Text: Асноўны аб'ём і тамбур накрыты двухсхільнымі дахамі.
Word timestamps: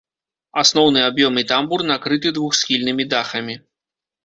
Асноўны 0.61 0.99
аб'ём 1.09 1.33
і 1.43 1.43
тамбур 1.51 1.85
накрыты 1.91 2.33
двухсхільнымі 2.39 3.09
дахамі. 3.15 3.61